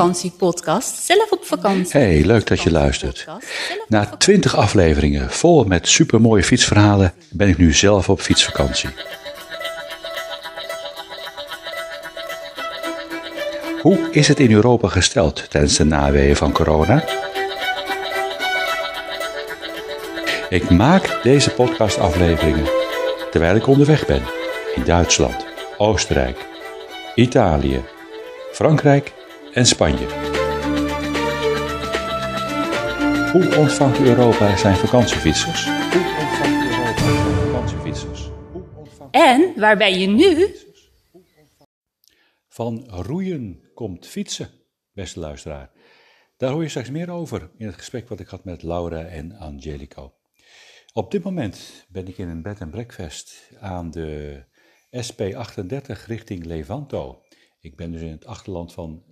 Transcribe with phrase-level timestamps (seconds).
[0.00, 1.04] fietsvakantiepodcast.
[1.04, 2.00] Zelf op vakantie.
[2.00, 3.26] Hey, leuk dat je luistert.
[3.88, 8.88] Na twintig afleveringen vol met supermooie fietsverhalen ben ik nu zelf op fietsvakantie.
[13.80, 17.04] Hoe is het in Europa gesteld tijdens de naweeën van corona?
[20.48, 22.68] Ik maak deze podcastafleveringen
[23.30, 24.22] terwijl ik onderweg ben
[24.74, 25.46] in Duitsland,
[25.78, 26.46] Oostenrijk,
[27.14, 27.82] Italië,
[28.52, 29.12] Frankrijk
[29.52, 30.06] en Spanje.
[33.32, 35.64] Hoe ontvangt Europa zijn vakantiefietsers?
[35.64, 38.30] Hoe ontvangt Europa zijn vakantiefietsers?
[38.74, 40.54] Ontvangt En waar ben je nu?
[42.48, 44.50] Van roeien komt fietsen,
[44.92, 45.70] beste luisteraar.
[46.36, 49.32] Daar hoor je straks meer over in het gesprek wat ik had met Laura en
[49.32, 50.14] Angelico.
[50.92, 54.42] Op dit moment ben ik in een bed en breakfast aan de
[54.96, 57.22] SP38 richting Levanto.
[57.60, 59.04] Ik ben dus in het achterland van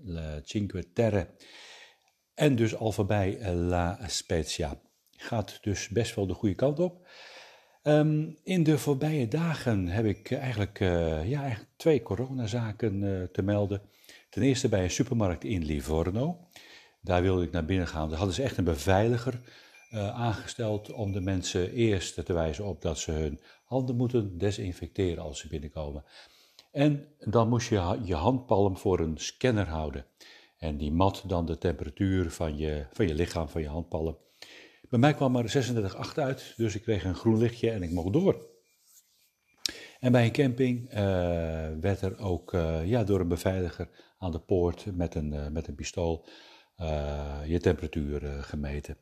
[0.43, 1.29] Cinque Terre
[2.35, 4.81] en dus al voorbij eh, La Spezia.
[5.11, 7.09] Gaat dus best wel de goede kant op.
[7.83, 13.83] Ehm, in de voorbije dagen heb ik eigenlijk, eh, ja, twee coronazaken te melden.
[14.31, 16.49] Ten eerste bij een supermarkt in Livorno.
[17.01, 18.09] Daar wilde ik naar binnen gaan.
[18.09, 19.41] Daar hadden ze echt een beveiliger
[20.13, 25.39] aangesteld om de mensen eerst te wijzen op dat ze hun handen moeten desinfecteren als
[25.39, 26.05] ze binnenkomen.
[26.79, 30.07] En dan moest je je handpalm voor een scanner houden.
[30.59, 34.19] En die mat dan de temperatuur van je, van je lichaam, van je handpalm.
[34.89, 35.73] Bij mij kwam er
[36.09, 38.47] 36,8 uit, dus ik kreeg een groen lichtje en ik mocht door.
[40.01, 40.97] En bij een camping uh,
[41.81, 45.69] werd er ook uh, ja, door een beveiliger aan de poort met een, uh, met
[45.69, 46.27] een pistool
[47.47, 48.97] je temperatuur gemeten.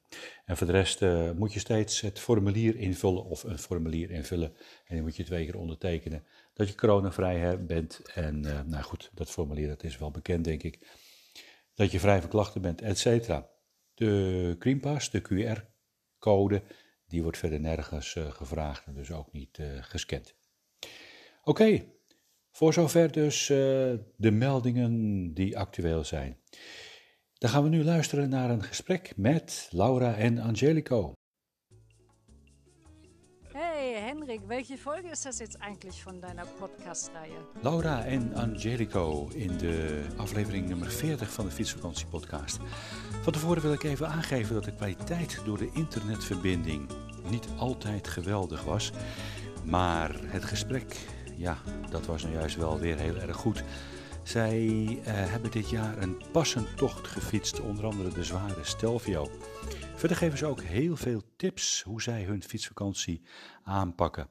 [0.45, 1.01] En voor de rest
[1.35, 4.53] moet je steeds het formulier invullen of een formulier invullen.
[4.87, 6.25] En die moet je twee keer ondertekenen
[6.57, 8.01] dat je coronavrij bent.
[8.15, 10.89] En nou goed, dat formulier dat is wel bekend denk ik.
[11.75, 13.51] Dat je vrij van klachten bent, et cetera.
[13.95, 16.63] De Greenpass, de QR-code,
[17.07, 20.35] die wordt verder nergens uh, gevraagd en dus ook niet uh, gescand.
[21.43, 21.85] Oké,
[22.51, 23.47] voor zover dus
[24.17, 26.41] de meldingen die actueel zijn.
[27.39, 31.13] Dan gaan we nu luisteren naar een gesprek met Laura en Angelico.
[34.27, 37.37] Henrik, welche Folge ist das jetzt eigentlich von deiner Podcast-Reihe?
[37.63, 42.59] Laura en Angelico in de aflevering nummer 40 van de Fietsvakantie Podcast.
[43.23, 46.89] Van tevoren wil ik even aangeven dat de kwaliteit door de internetverbinding
[47.31, 48.93] niet altijd geweldig was.
[49.65, 50.97] Maar het gesprek,
[51.37, 51.57] ja,
[51.91, 53.65] dat was nou juist wel weer heel erg goed.
[54.27, 59.31] Zij uh, hebben dit jaar een passend tocht gefietst, onder andere de zware Stelvio.
[59.95, 63.23] Verder geven ze ook heel veel tips hoe zij hun fietsvakantie
[63.63, 64.31] aanpakken.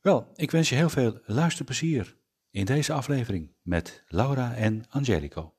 [0.00, 2.16] Wel, ik wens je heel veel luisterplezier
[2.50, 5.54] in deze aflevering met Laura en Angelico.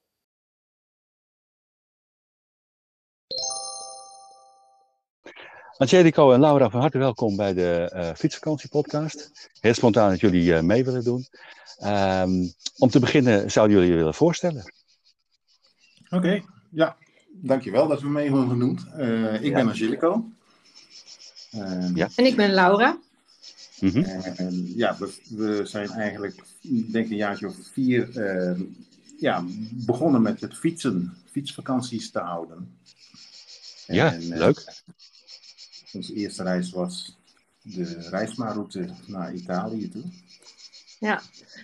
[5.77, 9.49] Angelico en Laura, van harte welkom bij de uh, Fietsvakantiepodcast.
[9.59, 11.27] Heel spontaan dat jullie uh, mee willen doen.
[11.83, 14.73] Um, om te beginnen zouden jullie je willen voorstellen.
[16.05, 16.97] Oké, okay, ja.
[17.31, 18.85] Dankjewel dat we mee hebben genoemd.
[18.97, 19.53] Uh, ik ja.
[19.53, 20.25] ben Angelico.
[21.93, 22.09] ja.
[22.15, 22.97] En ik ben Laura.
[23.79, 24.71] Mm -hmm.
[24.75, 28.09] ja, we, we, zijn eigenlijk, denk ik een jaartje of vier,
[29.19, 32.77] ja, begonnen met het fietsen, fietsvakanties te houden.
[33.87, 34.83] Ja, en, leuk.
[35.93, 37.17] Onze eerste reis was
[37.61, 40.03] de reismaarroute naar Italië toe.
[40.99, 41.21] Ja,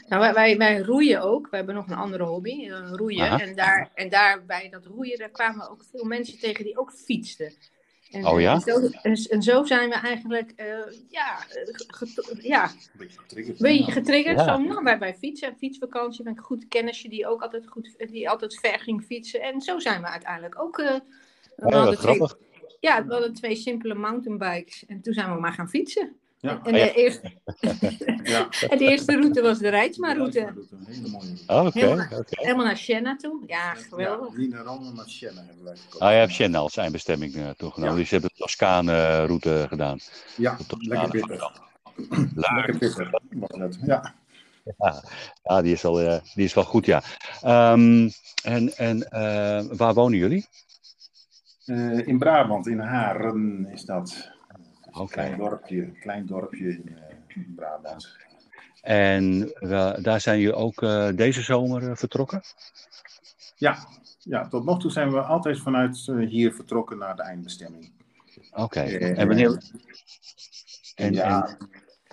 [0.07, 1.49] nou, wij, wij, wij, roeien ook.
[1.49, 3.39] We hebben nog een andere hobby, uh, roeien.
[3.39, 6.91] En, daar, en daar bij dat roeien, daar kwamen ook veel mensen tegen die ook
[6.91, 7.53] fietsten.
[8.11, 8.53] En, oh ja?
[8.53, 10.65] En zo, en, en zo zijn we eigenlijk, uh,
[11.09, 11.37] ja,
[12.41, 13.57] ja, een beetje getriggerd.
[13.57, 14.45] Beetje getriggerd ja.
[14.45, 17.67] Zo, nou, bij, bij fietsen en fietsvakantie ben ik een goed kennisje die ook altijd,
[17.67, 19.41] goed, die altijd ver ging fietsen.
[19.41, 20.77] En zo zijn we uiteindelijk ook...
[20.77, 20.95] Uh,
[21.67, 22.37] ja, wat grappig.
[22.79, 26.15] Ja, we hadden twee simpele mountainbikes en toen zijn we maar gaan fietsen.
[26.41, 26.59] Ja.
[26.63, 27.31] En, de eerste,
[28.23, 28.49] ja.
[28.69, 30.53] en de eerste route was de Rijtsma-route.
[30.85, 32.23] Hele mooie oh, okay, helemaal, okay.
[32.27, 33.43] helemaal naar Siena toe.
[33.47, 34.31] Ja, geweldig.
[34.31, 36.07] Ja, niet naar Rome, maar Siena hebben wij gekozen.
[36.07, 37.93] Ah, je hebt Siena als eindbestemming uh, toegenomen.
[37.93, 37.99] Ja.
[37.99, 39.99] Dus je hebt de Toscane-route gedaan.
[40.37, 41.51] Ja, lekker pittig.
[42.35, 44.15] Lekker pittig het, ja.
[44.77, 45.03] Ja,
[45.43, 47.03] ja die, is wel, uh, die is wel goed, ja.
[47.73, 48.11] Um,
[48.43, 50.47] en en uh, waar wonen jullie?
[51.69, 54.31] Uh, in Brabant, in Haren is dat.
[54.91, 55.01] Oké.
[55.01, 56.97] Een klein dorpje, klein dorpje in
[57.37, 58.17] uh, Brabant.
[58.81, 59.51] En
[60.01, 62.41] daar zijn jullie ook uh, deze zomer vertrokken?
[63.55, 63.77] Ja.
[64.19, 67.91] ja, tot nog toe zijn we altijd vanuit hier vertrokken naar de eindbestemming.
[68.51, 68.61] Oké.
[68.61, 68.95] Okay.
[68.95, 69.61] en wanneer?
[70.95, 71.47] En, ja.
[71.47, 71.57] en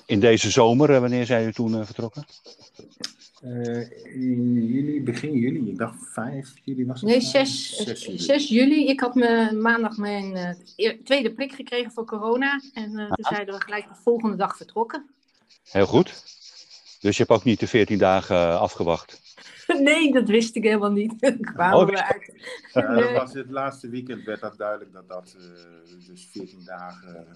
[0.07, 2.25] in deze zomer, wanneer zijn jullie toen vertrokken?
[4.15, 7.11] In juli, begin juli, ik dacht 5 juli was het.
[7.11, 8.19] Nee, eh, 6, 6 juli.
[8.19, 8.87] 6 juli.
[8.87, 10.35] Ik had me maandag mijn
[10.77, 12.61] eh, tweede prik gekregen voor corona.
[12.75, 15.07] En eh, toen zeiden we gelijk de volgende dag vertrokken.
[15.63, 16.25] Heel goed.
[17.01, 19.21] Dus je hebt ook niet de 14 dagen eh, afgewacht.
[19.81, 21.15] nee, dat wist ik helemaal niet.
[21.41, 22.33] Kwamen Oh, we uit.
[22.73, 27.27] Ja, dat was het laatste weekend werd dat duidelijk dat dat eh, dus 14 dagen.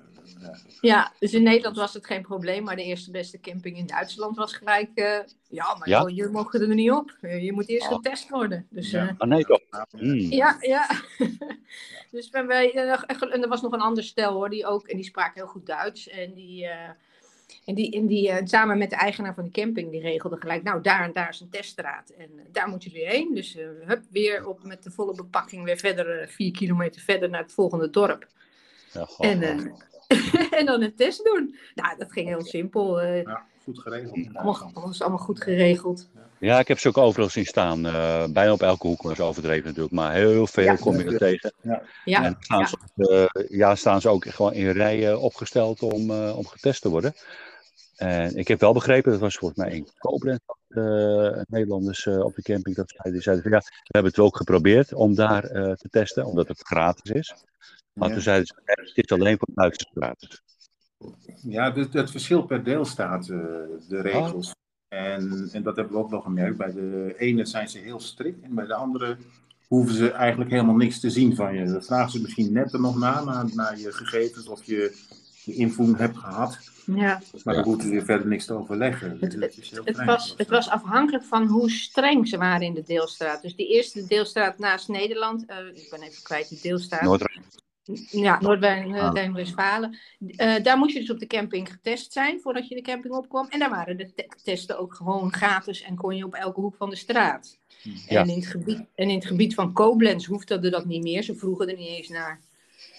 [0.43, 0.49] eh,
[0.81, 1.13] ja.
[1.19, 2.65] Dus in Nederland was het geen probleem.
[2.65, 4.91] Maar de eerste beste camping in Duitsland was gelijk...
[4.95, 5.19] eh,
[5.49, 6.01] ja, maar Ja?
[6.01, 7.17] joh, jullie mogen er niet op.
[7.21, 7.95] Je moet eerst Oh.
[7.95, 8.67] getest worden.
[8.71, 9.15] Dus Ja.
[9.19, 9.61] Ah, nee toch?
[9.71, 9.87] Ja.
[9.99, 10.15] Hmm.
[10.21, 10.59] Ja,
[12.11, 15.05] dus ben wij, en er was nog een ander stel hoor, die ook, en die
[15.05, 16.09] sprak heel goed Duits.
[16.09, 16.91] En die, eh,
[17.65, 20.63] en die, en die eh, samen met de eigenaar van de camping, die regelde gelijk,
[20.63, 22.11] nou daar en daar is een teststraat.
[22.11, 23.35] En eh, daar moet jullie heen.
[23.35, 27.43] Dus eh hup, weer op met de volle bepakking weer verder, vier kilometer verder naar
[27.43, 28.27] het volgende dorp.
[28.93, 29.43] Ja, goh, En,
[30.59, 31.57] en dan een test doen.
[31.75, 33.01] Nou, dat ging heel simpel.
[33.01, 34.29] eh Ja, goed geregeld.
[34.33, 36.09] allemaal, allemaal goed geregeld.
[36.39, 37.87] Ja, ik heb ze ook overal zien staan.
[37.87, 39.95] eh, bijna op elke hoek, is overdreven natuurlijk.
[39.95, 40.77] Maar heel veel Ja.
[40.77, 41.53] kom je er tegen.
[42.05, 42.67] Ja, en staan, ja.
[42.97, 46.89] Ze, eh, ja, staan ze ook gewoon in rijen opgesteld om, eh, om getest te
[46.89, 47.15] worden.
[47.97, 50.39] En ik heb wel begrepen, dat was volgens mij in Koblenz,
[50.69, 54.21] uh, Nederlanders eh, op de camping, dat zeiden, die zeiden van ja, we hebben het
[54.21, 57.35] ook geprobeerd om daar eh, te testen, omdat het gratis is.
[57.93, 58.15] Maar Ja.
[58.15, 60.43] toen zeiden ze, het is alleen voor Duitsers gratis.
[61.43, 63.37] Ja, het, het verschil per deelstaat, eh,
[63.89, 64.55] de regels.
[64.89, 66.57] En, en dat hebben we ook wel gemerkt.
[66.57, 69.17] Bij de ene zijn ze heel strikt en bij de andere
[69.69, 71.65] hoeven ze eigenlijk helemaal niks te zien van je.
[71.65, 74.97] Dan vragen ze misschien net er nog na, naar, naar je gegevens of je,
[75.45, 76.59] je invoering hebt gehad.
[76.85, 77.21] ja.
[77.45, 79.11] Maar dan hoeven ze je verder niks te overleggen.
[79.11, 83.43] Dus Het- Het was, het was afhankelijk van hoe streng ze waren in de deelstraat.
[83.43, 87.03] Dus die eerste deelstraat naast Nederland, eh, ik ben even kwijt die deelstraat.
[87.03, 87.23] Noord
[88.11, 88.41] ja, Ah.
[88.41, 89.99] Noord-Rijn-Westfalen.
[90.37, 93.47] Eh, daar moest je dus op de camping getest zijn voordat je de camping opkwam.
[93.49, 96.75] En daar waren de te- testen ook gewoon gratis en kon je op elke hoek
[96.77, 97.59] van de straat.
[98.09, 98.21] Ja.
[98.21, 101.23] En, in het gebied, en in het gebied van Koblenz hoefde dat niet meer.
[101.23, 102.41] Ze vroegen er niet eens naar.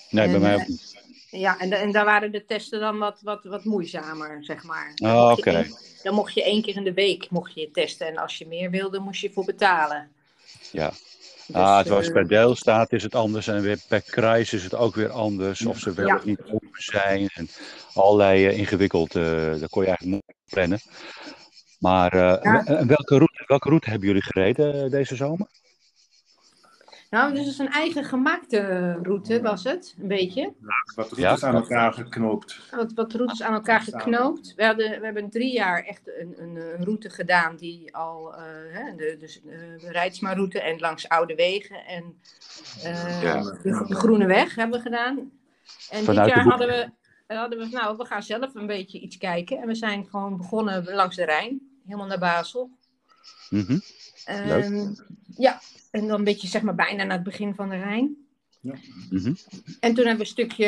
[0.10, 1.00] Nee, bij En, mij eh, ook niet.
[1.30, 4.92] Ja, en, en daar waren de testen dan wat, wat, wat moeizamer, zeg maar.
[4.96, 5.68] Dan Ah, je oké.
[6.04, 8.08] Dan mocht je één keer in de week mocht je testen.
[8.08, 10.12] En als je meer wilde, moest je voor betalen.
[10.72, 10.92] Ja.
[11.51, 14.63] Dus, ah, het was eh, per deelstaat is het anders en weer per kruis is
[14.63, 15.65] het ook weer anders.
[15.65, 17.50] Of ze wel of niet open zijn en
[17.94, 19.15] allerlei eh, ingewikkeld.
[19.15, 19.24] eh
[19.59, 20.80] daar kon je eigenlijk niet plannen.
[21.80, 22.12] Maar
[22.88, 25.48] welke, route, welke route hebben jullie gereden deze zomer?
[27.12, 30.54] Nou, dus het is een eigen gemaakte route was het, een beetje.
[30.96, 31.48] Wat routes Ja.
[31.48, 32.60] aan elkaar geknoopt.
[32.75, 34.54] Wat, wat routes aan elkaar geknoopt.
[34.56, 38.44] We, hadden, we hebben drie jaar echt een, een, een route gedaan die al, eh,
[38.69, 39.50] hè, de, dus, eh,
[39.80, 42.22] de Rijdsma-route en langs oude wegen en
[42.84, 43.42] eh, Ja.
[43.42, 45.31] de, de Groene Weg hebben we gedaan.
[45.90, 46.90] En Vanuit dit jaar hadden we,
[47.36, 49.57] hadden we, nou, we gaan zelf een beetje iets kijken.
[49.62, 52.69] En we zijn gewoon begonnen langs de Rijn, helemaal naar Basel.
[53.50, 53.80] Mhm.
[54.25, 54.94] Ehm,
[55.35, 55.59] ja,
[55.91, 58.15] en dan een beetje zeg maar bijna naar het begin van de Rijn.
[58.62, 59.33] Mhm.
[59.79, 60.68] En toen hebben we een stukje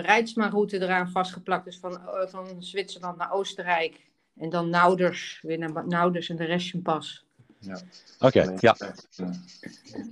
[0.00, 1.64] Rijdsma-route eraan vastgeplakt.
[1.64, 4.06] Dus van, eh, van Zwitserland naar Oostenrijk.
[4.36, 7.26] En dan Nauders, weer naar Nauders en de Reschenpas.
[8.18, 8.76] Oké, ja.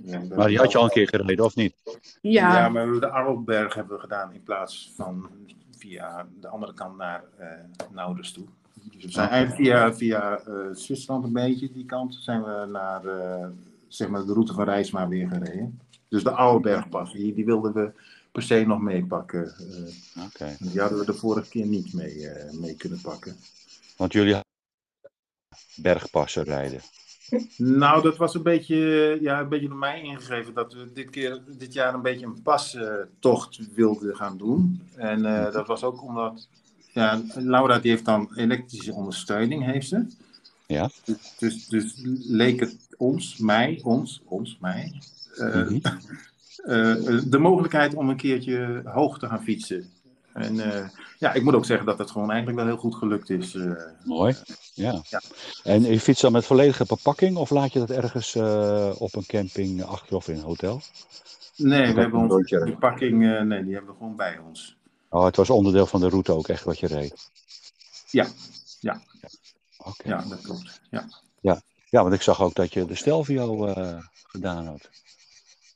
[0.03, 1.75] Ja, Maar die had je al een keer gereden, of niet?
[2.21, 5.29] Ja, Ja, maar we hebben de Arlberg hebben we gedaan in plaats van
[5.77, 7.47] via de andere kant naar eh
[7.91, 8.47] Nauders toe.
[8.83, 13.05] Dus we zijn eigenlijk via, via eh, Zwitserland een beetje, die kant, zijn we naar
[13.05, 13.47] eh,
[13.87, 15.79] zeg maar de route van Rijsma weer gereden.
[16.09, 17.91] Dus de Arlbergpas, die, die wilden we
[18.31, 19.53] per se nog meepakken.
[20.37, 23.35] eh, die hadden we de vorige keer niet mee, mee kunnen pakken.
[23.97, 24.39] Want jullie
[25.75, 26.81] bergpassen rijden.
[27.57, 31.41] Nou, dat was een beetje, ja, een beetje door mij ingegeven dat we dit, keer,
[31.57, 34.81] dit jaar een beetje een pastocht wilden gaan doen.
[34.95, 36.47] En dat was ook omdat,
[36.97, 40.05] ja, Laura die heeft dan elektrische ondersteuning, heeft ze.
[40.67, 40.89] Ja.
[41.05, 41.93] Dus, dus, dus
[42.27, 45.01] leek het ons, mij, ons, ons, mij,
[45.35, 45.75] eh, Mhm.
[46.63, 49.89] eh, de mogelijkheid om een keertje hoog te gaan fietsen.
[50.33, 50.89] En eh,
[51.19, 53.57] ja, ik moet ook zeggen dat het gewoon eigenlijk wel heel goed gelukt is.
[54.03, 54.35] Mooi.
[54.73, 55.01] Ja.
[55.09, 55.21] Ja.
[55.63, 58.35] En je fietst dan met volledige bepakking of laat je dat ergens
[58.99, 60.81] op een camping achter of in een hotel?
[61.55, 64.76] nee, we hebben onze verpakking, nee, die hebben we gewoon bij ons.
[65.17, 67.29] Oh, het was onderdeel van de route ook echt wat je reed.
[68.11, 68.27] Ja,
[68.79, 69.01] ja.
[69.77, 70.07] Oké.
[70.09, 70.81] Ja, dat klopt.
[70.89, 71.61] Ja.
[71.89, 73.97] Ja, want ik zag ook dat je de Stelvio eh
[74.27, 74.89] gedaan had.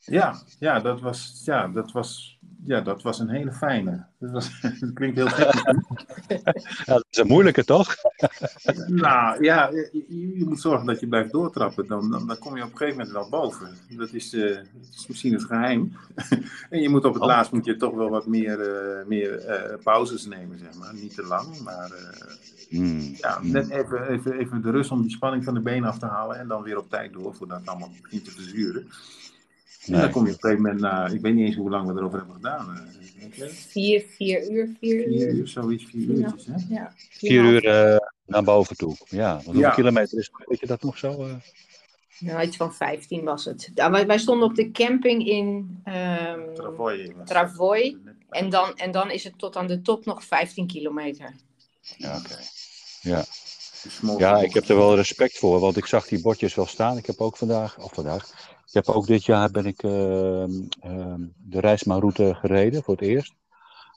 [0.06, 4.06] Ja, ja, dat was, ja, dat was, ja, dat was een hele fijne.
[4.20, 5.54] Dat, was, dat klinkt heel gek.
[6.86, 7.96] Ja, dat is een moeilijke, toch?
[8.88, 10.06] nou ja, je,
[10.38, 11.88] je, moet zorgen dat je blijft doortrappen.
[11.88, 13.70] Dan, dan, dan, kom je op een gegeven moment wel boven.
[13.90, 14.66] Dat is, uh, dat
[14.96, 15.94] is misschien het geheim.
[16.70, 17.28] en je moet op het oh.
[17.28, 20.94] laatst moet je toch wel wat meer, uh, meer uh, pauzes nemen, zeg maar.
[20.94, 21.92] Niet te lang, maar
[22.70, 23.16] mm.
[23.18, 26.06] ja, net even, even, even de rust om die spanning van de benen af te
[26.06, 26.40] halen.
[26.40, 28.88] En dan weer op tijd door voordat het allemaal begint te verzuren.
[29.86, 31.88] En dan kom je op een gegeven moment na, ik weet niet eens hoe lang
[31.88, 32.90] we erover hebben gedaan.
[33.38, 35.48] Uh, vier, vier uur, vier, vier uur.
[35.48, 36.54] zoiets, vier uurtjes, hè?
[36.70, 36.94] Ja.
[37.10, 39.34] Vier uur uh, naar boven toe, ja.
[39.34, 39.74] Want hoeveel ja.
[39.74, 41.26] kilometer is weet je dat nog zo?
[41.26, 41.34] Uh...
[42.20, 43.72] Nou, iets van 15 was het.
[43.74, 47.14] Wij, wij stonden op de camping in um, Travoy.
[47.26, 47.98] Travoy.
[48.30, 51.36] En dan, en dan is het tot aan de top nog 15 kilometer.
[51.98, 52.26] Ja, oké.
[52.26, 52.44] Okay.
[53.02, 53.26] Ja.
[54.18, 56.98] Ja, ik heb er wel respect voor, want ik zag die bordjes wel staan.
[56.98, 58.30] Ik heb ook vandaag, of vandaag,
[58.66, 63.34] ik heb ook dit jaar ben ik uh, uh, de Reisma-route gereden voor het eerst.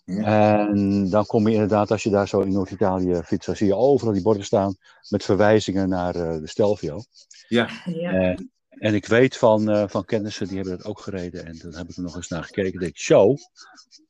[0.04, 0.68] Ja.
[0.68, 3.74] En dan kom je inderdaad, als je daar zo in Noord-Italië fietst, dan zie je
[3.74, 4.76] overal die borden staan
[5.08, 7.00] met verwijzingen naar uh, de Stelvio.
[7.48, 7.68] Ja.
[7.84, 8.10] ja.
[8.10, 11.46] En, en ik weet van, uh, van kennissen, die hebben dat ook gereden.
[11.46, 12.80] En dan heb ik er nog eens naar gekeken.
[12.80, 13.34] denk ik, zo,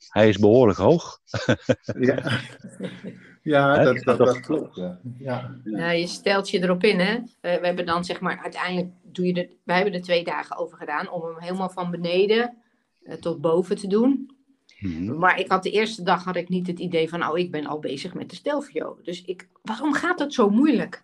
[0.08, 1.20] hij is behoorlijk hoog.
[1.98, 2.40] ja.
[3.42, 4.76] Ja, dat, dat, dat, klopt.
[4.76, 5.00] Ja.
[5.18, 5.54] Ja.
[5.64, 5.90] ja.
[5.90, 7.18] je stelt je erop in, hè?
[7.40, 10.78] We, hebben dan zeg maar, uiteindelijk doe je de, wij hebben er twee dagen over
[10.78, 12.56] gedaan om hem helemaal van beneden
[13.02, 14.30] uh, tot boven te doen.
[14.78, 15.18] Mm-hmm.
[15.18, 17.66] Maar ik had de eerste dag had ik niet het idee van, oh, ik ben
[17.66, 18.98] al bezig met de Stelvio.
[19.02, 21.02] Dus ik, waarom gaat dat zo moeilijk?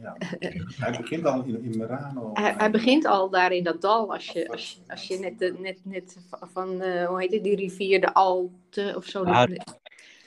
[0.00, 0.16] Ja.
[0.78, 2.30] Hij begint al in, in Merano.
[2.34, 5.80] Hij, hij, begint al daar in dat dal, als je, als, als je net, net,
[5.84, 6.16] net
[6.52, 9.24] van, uh, hoe heet het, die rivier, de Alte of zo.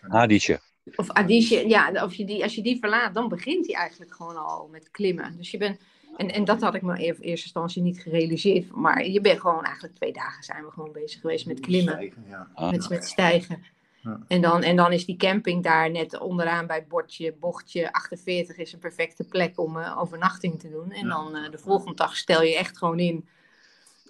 [0.02, 0.60] Hadische.
[0.96, 4.38] Of Adisje, ja, of je die, als je die verlaat, dan begint hij eigenlijk gewoon
[4.38, 5.38] al met klimmen.
[5.38, 5.80] Dus je bent,
[6.18, 8.72] en, en dat had ik me in eerste instantie niet gerealiseerd.
[8.72, 11.94] Maar je bent gewoon eigenlijk twee dagen zijn we gewoon bezig geweest met klimmen.
[11.94, 12.48] Stijgen, ja.
[12.54, 12.72] Ah.
[12.72, 13.64] met, met stijgen.
[14.06, 14.20] Ja.
[14.28, 18.58] En, dan, en dan is die camping daar net onderaan bij het bordje, bochtje 48
[18.58, 20.92] is een perfecte plek om uh, overnachting te doen.
[20.92, 23.28] En dan uh, de volgende dag stel je echt gewoon in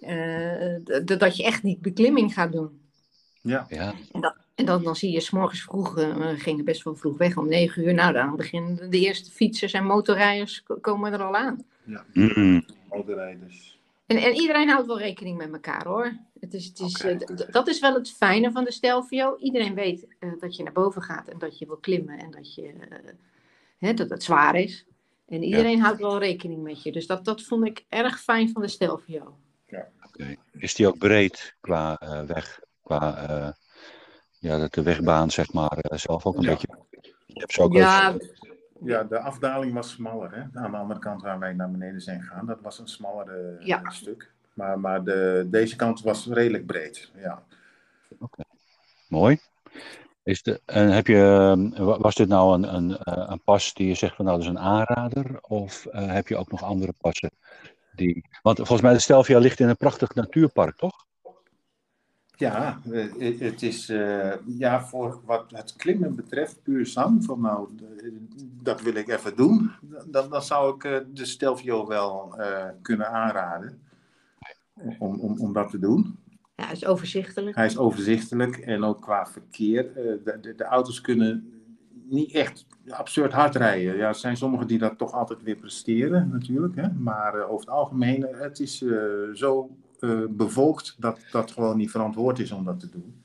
[0.01, 0.75] uh,
[1.19, 2.79] dat je echt die beklimming gaat doen.
[3.41, 3.65] Ja.
[3.69, 3.93] ja.
[4.11, 6.95] En, dat, en dan, dan zie je s morgens vroeg, uh, we gingen best wel
[6.95, 7.93] vroeg weg om negen uur.
[7.93, 11.65] Nou, dan beginnen de eerste fietsers en motorrijders komen er al aan.
[11.83, 12.05] Ja,
[12.89, 13.74] motorrijders.
[14.05, 16.17] En, en iedereen houdt wel rekening met elkaar hoor.
[16.39, 17.13] Het is, het is, okay.
[17.13, 19.37] uh, dat is wel het fijne van de Stelvio.
[19.37, 22.55] Iedereen weet uh, dat je naar boven gaat en dat je wil klimmen en dat,
[22.55, 22.73] je,
[23.77, 24.85] hè, dat het zwaar is.
[25.25, 25.83] En iedereen ja.
[25.83, 26.91] houdt wel rekening met je.
[26.91, 29.37] Dus dat, dat vond ik erg fijn van de Stelvio.
[29.65, 29.87] Ja.
[30.07, 30.37] Okay.
[30.51, 32.59] Is die ook breed qua weg?
[32.83, 33.55] Qua
[34.39, 36.49] ja, dat de wegbaan zeg maar zelf ook een ja.
[36.49, 36.67] beetje.
[37.25, 38.13] Je hebt zo ook ja.
[38.13, 38.23] Ook...
[38.83, 40.35] ja, de afdaling was smaller.
[40.35, 40.59] Hè?
[40.59, 43.89] Aan de andere kant waar wij naar beneden zijn gegaan, dat was een smallere ja.
[43.89, 44.31] stuk.
[44.53, 47.11] Maar, maar de, deze kant was redelijk breed.
[47.15, 47.43] Ja.
[48.09, 48.45] Oké, okay.
[49.07, 49.39] mooi.
[50.23, 52.97] Is de, en heb je, was dit nou een, een,
[53.31, 55.37] een pas die je zegt van nou dat is een aanrader?
[55.41, 57.31] Of uh, heb je ook nog andere passen?
[57.95, 61.04] Die, want volgens mij de Stelvia ligt in een prachtig natuurpark, toch?
[62.37, 62.79] Ja,
[63.17, 67.69] het is uh, ja, voor wat het klimmen betreft, puur zang, van nou,
[68.61, 69.71] dat wil ik even doen,
[70.05, 73.79] dan, dan zou ik uh, de Stelvio wel uh, kunnen aanraden
[74.99, 76.17] om, om, om dat te doen.
[76.55, 77.55] Ja, hij is overzichtelijk.
[77.55, 79.93] Hij is overzichtelijk en ook qua verkeer.
[79.93, 81.53] De, de, de, auto's kunnen
[81.91, 83.97] niet echt absurd hard rijden.
[83.97, 86.75] Ja, er zijn sommigen die dat toch altijd weer presteren, natuurlijk.
[86.75, 86.91] Hè?
[86.91, 88.83] Maar over het algemeen, het is
[89.33, 89.69] zo
[90.29, 93.23] bevolkt dat dat gewoon niet verantwoord is om dat te doen.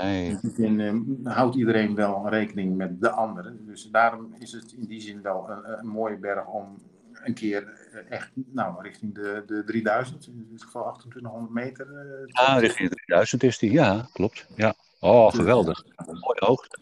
[0.00, 0.38] Nee.
[0.56, 3.66] En uh, houdt iedereen wel rekening met de anderen.
[3.66, 6.76] Dus daarom is het in die zin wel een, een mooie berg om
[7.12, 11.86] een keer echt nou, richting de, de 3000, in dit geval 2800 meter.
[11.86, 14.46] Uh, ja, richting de 3000 is die, ja, klopt.
[14.56, 14.74] Ja.
[15.00, 15.84] Oh, geweldig.
[16.06, 16.78] Mooie hoogte.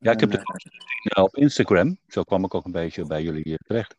[0.00, 1.98] Ja, ik heb het gezien op Instagram.
[2.08, 3.94] Zo kwam ik ook een beetje bij jullie terecht.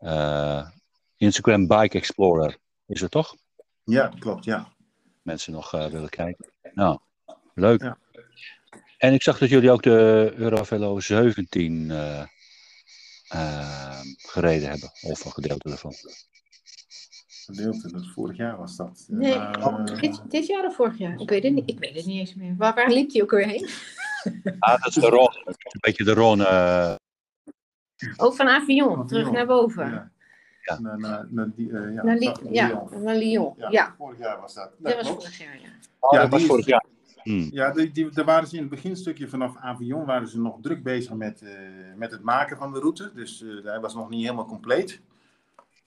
[0.00, 0.68] Uh,
[1.16, 3.36] Instagram Bike Explorer is het toch?
[3.84, 4.72] Ja, klopt, ja.
[5.22, 6.50] Mensen nog uh, willen kijken.
[6.74, 6.98] Nou,
[7.54, 7.82] leuk.
[7.82, 7.98] Ja.
[8.98, 12.22] En ik zag dat jullie ook de Eurovelo 17 uh,
[13.34, 15.94] uh, gereden hebben, of een gedeelte ervan.
[17.44, 19.04] Gedeelte, dat vorig jaar was dat.
[19.08, 21.20] Nee, oh, dit, dit, jaar of vorig jaar?
[21.20, 22.54] Ik weet het niet, ik weet het niet eens meer.
[22.56, 23.68] Waar, waar liep die ook weer heen?
[24.58, 26.40] Ah, dat is de Ron, een beetje de Ron.
[28.16, 29.90] Ook van Avion, terug naar boven.
[29.90, 30.12] Ja.
[30.70, 30.80] Ja.
[30.80, 33.02] Naar, naar, naar, die, uh, ja, naar, Li naar, ja, Lyon.
[33.02, 33.54] naar Lyon.
[33.56, 34.70] Ja, ja, Vorig jaar was dat.
[34.78, 35.68] Dat, dat was vorig jaar, ja.
[35.98, 36.84] Oh, ja, dat was vorig jaar.
[37.22, 37.48] Hmm.
[37.52, 40.82] Ja, die, die, daar waren ze in het beginstukje vanaf Avion waren ze nog druk
[40.82, 41.50] bezig met, uh,
[41.96, 43.10] met het maken van de route.
[43.14, 45.00] Dus uh, hij was nog niet helemaal compleet.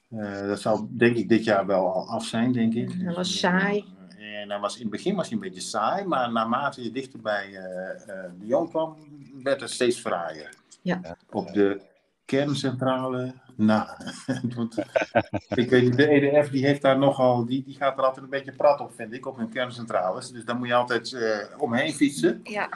[0.09, 3.05] Uh, dat zal denk ik dit jaar wel al af zijn, denk ik.
[3.05, 3.85] Dat was saai.
[4.17, 7.21] En dan was, in het begin was hij een beetje saai, maar naarmate je dichter
[7.21, 8.97] bij uh, Lyon kwam,
[9.43, 10.53] werd het steeds fraaier.
[10.81, 11.17] Ja.
[11.29, 11.81] Op de
[12.25, 13.87] kerncentrale, nou,
[15.55, 18.29] ik weet niet, de EDF die heeft daar nogal, die, die gaat er altijd een
[18.31, 20.31] beetje prat op, vind ik, op hun kerncentrales.
[20.31, 22.39] Dus daar moet je altijd uh, omheen fietsen.
[22.43, 22.69] Ja.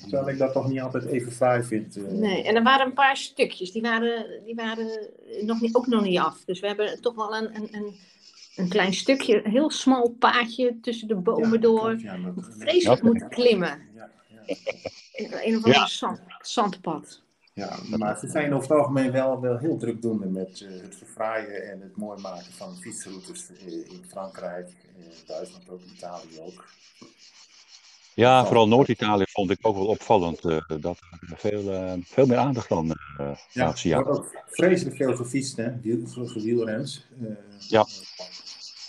[0.00, 1.96] Terwijl ik dat toch niet altijd even fraai vind.
[1.96, 2.04] Uh.
[2.10, 5.08] Nee, en er waren een paar stukjes, die waren, die waren
[5.40, 6.42] nog niet, ook nog niet af.
[6.44, 7.94] Dus we hebben toch wel een, een, een,
[8.56, 11.80] een klein stukje, een heel smal paadje tussen de bomen Ja, door.
[11.88, 13.80] klopt, ja, dat- Vreselijk moeten klimmen.
[13.94, 14.40] Ja, ja.
[15.44, 17.22] Een of ander zand, zandpad.
[17.54, 21.70] Ja, maar ze zijn over het algemeen wel, wel heel drukdoende met eh, het verfraaien
[21.70, 26.64] en het mooi maken van fietsroutes eh, in Frankrijk, in Duitsland ook, Italië ook.
[28.14, 30.44] Ja, vooral Noord-Italië vond ik ook wel opvallend.
[30.44, 30.98] eh, dat
[31.30, 32.96] er veel, eh, veel meer aandacht dan eh
[33.52, 34.06] Ja, laatste jaar.
[34.06, 35.98] ook vreselijk veel gefietst, hè, wiel,
[36.34, 37.06] wielrens.
[37.22, 37.26] Eh,
[37.68, 37.86] Ja.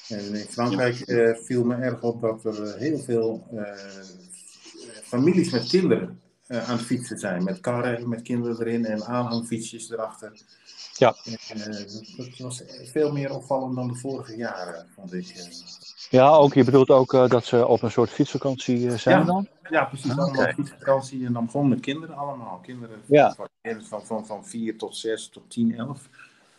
[0.07, 3.61] En in Frankrijk eh, viel me erg op dat er eh, heel veel eh,
[5.03, 7.43] families met kinderen eh, aan het fietsen zijn.
[7.43, 10.31] Met karren, met kinderen erin en aanhangfietsjes erachter.
[10.93, 11.15] Ja.
[11.23, 11.65] Eh,
[12.17, 15.27] dat, was veel meer opvallend dan de vorige jaren, vond ik.
[15.27, 15.45] eh.
[16.09, 19.25] Ja, ook, je bedoelt ook dat ze op een soort fietsvakantie zijn Ja.
[19.25, 19.47] dan?
[19.69, 20.17] Ja, precies.
[20.17, 22.59] Ah, fietsvakantie en dan gewoon met kinderen allemaal.
[22.63, 23.33] Kinderen Ja.
[23.35, 23.47] van,
[23.83, 26.09] van, van, van 4 tot 6 tot 10, 11.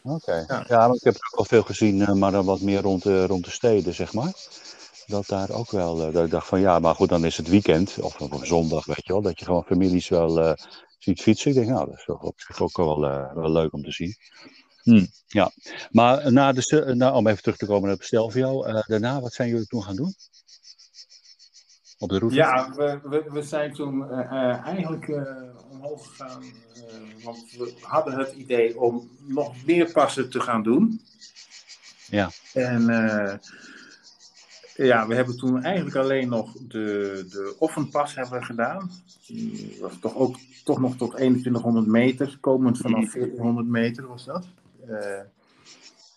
[0.02, 0.45] Oké.
[0.49, 0.64] Ja.
[0.69, 3.26] Ja, maar ik heb er ook wel veel gezien, maar dan wat meer rond de,
[3.26, 4.33] rond de steden, zeg maar.
[5.06, 7.48] Dat daar ook wel, eh, dat ik dacht van ja, maar goed, dan is het
[7.48, 10.52] weekend, of op een zondag, weet je wel, dat je gewoon families wel eh,
[10.98, 11.50] ziet fietsen.
[11.50, 13.92] Ik denk, nou, dat is toch op zich ook wel, eh, wel leuk om te
[13.92, 14.14] zien.
[14.82, 15.50] Hm, ja,
[15.90, 19.48] maar na de, nou, om even terug te komen op Stelvio, eh daarna, wat zijn
[19.48, 20.14] jullie toen gaan doen?
[21.98, 22.36] Op de route?
[22.36, 26.42] Ja, we, we, we zijn toen eigenlijk eh, omhoog gegaan.
[26.42, 31.00] eh, want we hadden het idee om nog meer passen te gaan doen.
[32.06, 32.30] Ja.
[32.52, 33.34] En eh,
[34.76, 38.90] ja, we hebben toen eigenlijk alleen nog de, de Offenpas hebben gedaan.
[39.26, 44.47] Die was toch ook toch nog tot 2100 meter, komend vanaf 1400 meter was dat.
[44.88, 45.21] Eh,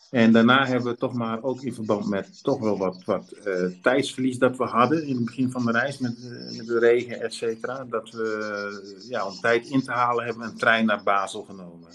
[0.10, 3.66] en daarna hebben we toch maar ook in verband met toch wel wat, wat eh,
[3.82, 7.22] tijdsverlies dat we hadden in het begin van de reis met, eh, met de regen,
[7.22, 7.86] et cetera.
[7.89, 11.89] Dat we ja, om tijd in te halen hebben een trein naar Basel genomen.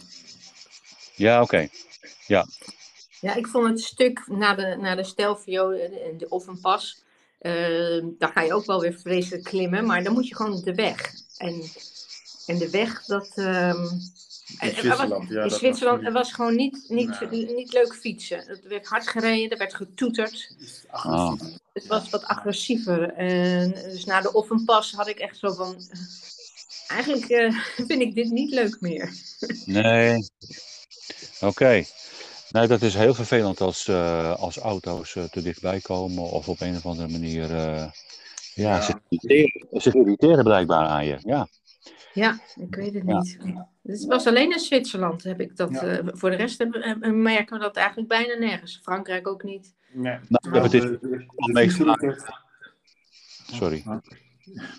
[1.16, 1.68] Ja, oké.
[2.26, 2.46] Ja,
[3.32, 7.02] ik vond het stuk naar de, naar de Stelvio en de Offenpas.
[7.38, 10.74] eh daar ga je ook wel weer vreselijk klimmen, maar dan moet je gewoon de
[10.74, 11.12] weg.
[11.36, 11.62] En,
[12.46, 13.30] en de weg, dat.
[13.34, 13.82] ehm,
[14.58, 15.42] In er- er was- Zwitserland, ja.
[15.42, 18.38] in Zwitserland was, het was gewoon niet, niet, niet leuk fietsen.
[18.46, 20.50] Het werd hard gereden, er werd getoeterd.
[20.90, 21.58] agressief.
[21.72, 23.12] Het was wat agressiever.
[23.12, 25.74] En dus na de Offenpas had ik echt zo van.
[25.90, 25.98] eh,
[26.86, 27.58] Eigenlijk eh,
[27.88, 29.12] vind ik dit niet leuk meer.
[29.64, 30.28] Nee.
[31.40, 31.84] Oké.
[32.54, 36.60] Nee, dat is heel vervelend als, eh, als auto's eh, te dichtbij komen of op
[36.60, 37.42] een of andere manier.
[37.54, 37.90] eh,
[38.54, 38.80] ja, Ja.
[38.80, 41.18] Zich, irriteren, zich irriteren blijkbaar aan je.
[41.24, 41.48] Ja.
[42.12, 43.18] Ja, ik weet het Ja.
[43.18, 43.38] niet.
[43.82, 45.70] Het was alleen in Zwitserland heb ik dat.
[45.70, 45.82] Ja.
[45.82, 48.80] eh, voor de rest hebben- merken we dat eigenlijk bijna nergens.
[48.82, 49.74] Frankrijk ook niet.
[49.92, 50.18] Nee.
[50.28, 50.84] Nou, het is
[51.52, 52.32] meegemaakt.
[53.52, 53.84] Sorry.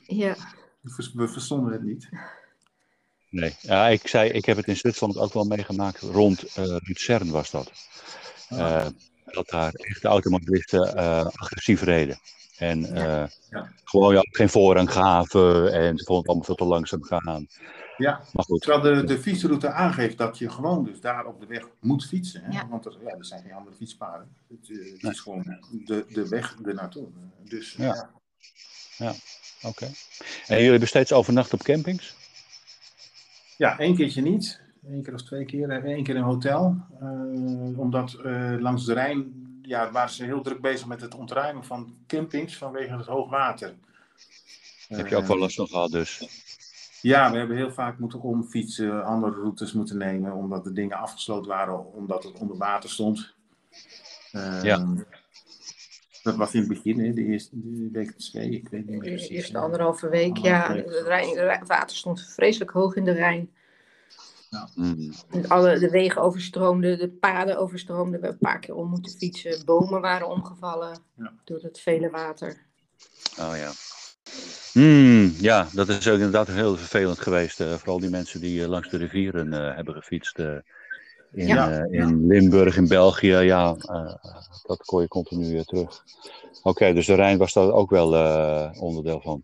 [0.06, 0.36] Ja,
[0.82, 2.10] We verstonden het niet.
[3.36, 3.56] Nee.
[3.62, 6.00] Ja, ik zei, ik heb het in Zwitserland ook wel meegemaakt.
[6.02, 7.72] Rond eh Luzern was dat.
[8.50, 8.86] Eh,
[9.26, 12.20] dat daar echt de automobilisten eh, agressief reden.
[12.58, 13.72] En eh, Ja.
[13.84, 17.48] gewoon ja, geen voorrang gaven en ze vonden het allemaal veel te langzaam gaan.
[17.98, 18.62] Ja, Maar goed.
[18.62, 22.42] terwijl de, de fietsroute aangeeft dat je gewoon dus daar op de weg moet fietsen.
[22.44, 22.52] Hè?
[22.52, 22.68] Ja.
[22.68, 24.36] Want er, ja, er zijn geen andere fietspaden.
[24.50, 24.68] Het,
[25.02, 27.08] het is gewoon de, de weg ernaartoe.
[27.44, 28.10] Dus Ja.
[28.98, 29.14] ja.
[29.62, 29.86] Oké.
[30.48, 32.16] En jullie hebben steeds overnacht op campings?
[33.58, 34.62] Ja, één keertje niet.
[34.90, 35.70] Eén keer of twee keer.
[35.70, 36.76] eh, Eén keer in een hotel.
[37.00, 41.64] Eh, omdat eh, langs de Rijn ja, waren ze heel druk bezig met het ontruimen
[41.66, 43.74] van campings vanwege het hoogwater.
[44.88, 46.44] heb je ook Eh, wel last van gehad dus?
[47.02, 51.52] Ja, we hebben heel vaak moeten omfietsen, andere routes moeten nemen, omdat de dingen afgesloten
[51.52, 53.34] waren, omdat het onder water stond.
[54.32, 54.86] Ehm, Ja.
[56.26, 59.18] Dat was in het begin, hè, de eerste de week twee, ik weet niet meer
[59.18, 60.38] de eerste anderhalve week.
[60.38, 60.86] Ja, week.
[60.86, 63.50] het Rijn- de Rijn- water stond vreselijk hoog in de Rijn.
[64.76, 65.14] Mm.
[65.32, 68.20] En Alle, de wegen overstroomden, de paden overstroomden.
[68.20, 69.66] We hebben een paar keer om moeten fietsen.
[69.66, 71.34] Bomen waren omgevallen Ja.
[71.44, 72.58] door het vele water.
[73.40, 73.72] Oh ja.
[74.72, 77.60] Hmm, ja, dat is ook inderdaad heel vervelend geweest.
[77.60, 80.40] eh, vooral die mensen die eh, langs de rivieren eh, hebben gefietst.
[81.36, 81.72] In, Ja.
[81.72, 84.16] eh, in Limburg, in België, ja, eh,
[84.64, 86.04] dat kon je continu eh, terug.
[86.64, 89.44] Oké, dus de Rijn was daar ook wel eh, onderdeel van.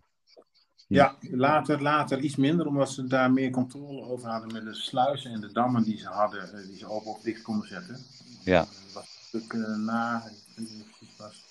[0.86, 5.30] Ja, later, later iets minder, omdat ze daar meer controle over hadden met de sluizen
[5.32, 7.96] en de dammen die ze hadden, die ze open of dicht konden zetten.
[8.44, 8.58] Ja.
[8.60, 11.42] Dat was een stuk eh, na, ik weet niet precies was.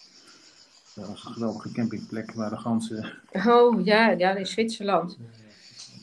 [1.10, 3.14] onze geweldige campingplek waar de ganzen...
[3.46, 5.18] Oh ja, ja, in Zwitserland.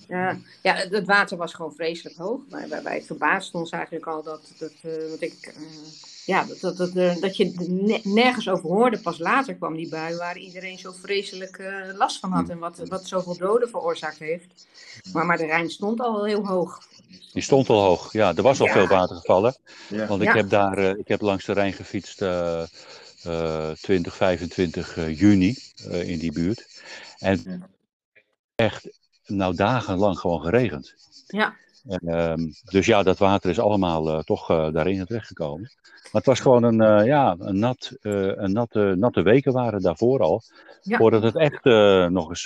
[0.09, 2.41] Ja, ja, het water was gewoon vreselijk hoog.
[2.49, 5.63] Maar wij, wij verbaasden ons eigenlijk al dat, dat, uh, wat ik, uh,
[6.25, 8.99] ja, dat, dat, dat, uh, dat je nergens over hoorde.
[8.99, 11.63] Pas later kwam die bui waar iedereen zo vreselijk
[11.97, 12.49] last van had.
[12.49, 14.67] En wat, wat zoveel doden veroorzaakt heeft.
[15.13, 16.83] Maar, maar de Rijn stond al heel hoog.
[17.33, 18.35] Die stond al hoog, ja.
[18.37, 18.73] Er was al ja.
[18.73, 19.57] veel water gevallen.
[19.89, 20.07] Ja.
[20.07, 20.35] Want ik, ja.
[20.35, 22.25] heb daar, ik heb langs de Rijn gefietst
[23.81, 25.57] 20, 25 juni
[25.91, 26.83] in die buurt.
[27.19, 27.65] En
[28.55, 28.89] echt
[29.29, 30.95] nou dagenlang gewoon geregend.
[31.27, 31.55] Ja.
[31.89, 35.71] En, um, dus ja, dat water is allemaal uh, toch uh, daarin terechtgekomen.
[36.03, 40.21] Maar het was gewoon een, uh, ja, een, nat, een natte, natte weken waren daarvoor
[40.21, 40.43] al.
[40.83, 40.97] Ja.
[40.97, 41.65] Voordat het echt
[42.11, 42.45] nog eens,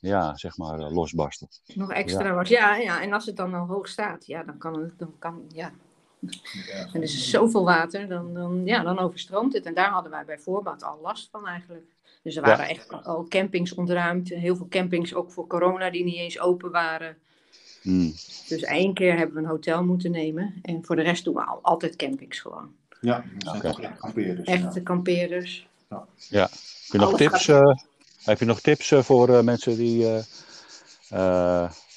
[0.00, 1.48] ja, zeg maar, losbarstte.
[1.74, 2.34] Nog extra ja.
[2.34, 3.02] was, ja, ja.
[3.02, 5.70] En als het dan al hoog staat, ja, dan kan het, dan kan, ja.
[6.66, 6.86] ja.
[6.92, 9.66] En er is zoveel water, dan, dan, ja, dan overstroomt het.
[9.66, 11.96] En daar hadden wij bij voorbaat al last van eigenlijk.
[12.28, 12.70] Dus er waren ja.
[12.70, 14.28] echt al campings ontruimd.
[14.28, 17.16] Heel veel campings ook voor corona die niet eens open waren.
[17.82, 18.12] Hmm.
[18.48, 20.54] Dus één keer hebben we een hotel moeten nemen.
[20.62, 22.72] En voor de rest doen we al, altijd campings gewoon.
[23.00, 23.24] Ja,
[23.56, 23.70] okay.
[23.70, 24.48] echt kampeerders.
[24.48, 24.84] Echte ja.
[24.84, 25.68] kampeerders.
[25.90, 26.06] Ja.
[26.28, 26.40] ja.
[26.40, 26.50] Heb
[26.86, 27.76] je nog Alles tips, uh,
[28.24, 30.06] heb je nog tips uh, voor uh, mensen die,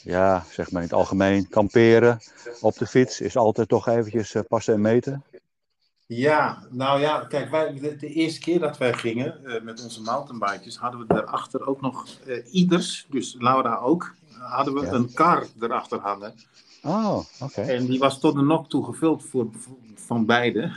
[0.03, 2.19] ja, zeg maar in het algemeen, kamperen
[2.61, 3.21] op de fiets?
[3.21, 5.23] Is altijd toch eventjes passen en meten?
[6.13, 10.01] Ja, nou ja, kijk, wij, de, de eerste keer dat wij gingen uh, met onze
[10.01, 14.91] mountainbikes, hadden we daarachter ook nog uh, ieders, dus Laura ook, hadden we ja.
[14.91, 16.33] een kar erachter hangen.
[16.83, 17.43] Oh, oké.
[17.43, 17.75] Okay.
[17.75, 20.71] En die was tot de nok toe gevuld voor, voor van beide.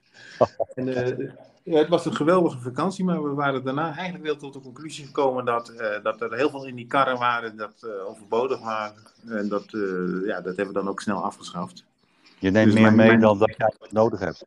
[0.74, 1.30] en, uh,
[1.62, 5.06] ja, het was een geweldige vakantie, maar we waren daarna eigenlijk wel tot de conclusie
[5.06, 9.02] gekomen dat, dat er heel veel in die karren waren dat overbodig waren.
[9.26, 9.64] En dat,
[10.24, 11.84] ja, dat hebben we dan ook snel afgeschaft.
[12.40, 14.46] Je neemt dus meer mee dan dat jij nodig hebt.